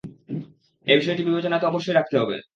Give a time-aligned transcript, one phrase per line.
[0.87, 2.35] এ বিষয়টি বিবেচনায় তো অবশ্যই রাখতে হবে।